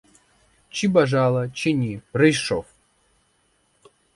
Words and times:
Чи 0.69 0.87
бажала, 0.87 1.49
чи 1.49 1.73
ні, 1.73 2.01
прийшов. 2.11 2.65